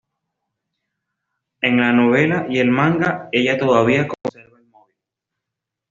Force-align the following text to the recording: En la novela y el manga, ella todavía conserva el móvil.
En 1.61 1.77
la 1.79 1.93
novela 1.93 2.47
y 2.49 2.57
el 2.57 2.71
manga, 2.71 3.29
ella 3.31 3.59
todavía 3.59 4.07
conserva 4.07 4.57
el 4.57 4.65
móvil. 4.65 4.95